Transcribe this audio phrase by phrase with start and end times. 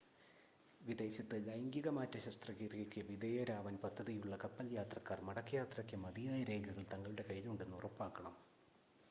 [0.81, 8.35] വിദേശത്ത് ലൈംഗികമാറ്റ ശസ്ത്രക്രിയക്ക് വിധേയരാവാൻ പദ്ധതിയുള്ള കപ്പൽ യാത്രക്കാർ മടക്കയാത്രയ്ക്ക് മതിയായ രേഖകൾ തങ്ങളുടെ കയ്യിലുണ്ടെന്ന് ഉറപ്പാക്കണം